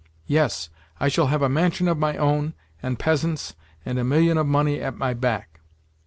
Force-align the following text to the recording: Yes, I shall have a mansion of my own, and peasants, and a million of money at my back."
Yes, 0.25 0.71
I 0.99 1.09
shall 1.09 1.27
have 1.27 1.43
a 1.43 1.47
mansion 1.47 1.87
of 1.87 1.95
my 1.95 2.17
own, 2.17 2.55
and 2.81 2.97
peasants, 2.97 3.53
and 3.85 3.99
a 3.99 4.03
million 4.03 4.35
of 4.39 4.47
money 4.47 4.81
at 4.81 4.97
my 4.97 5.13
back." 5.13 5.59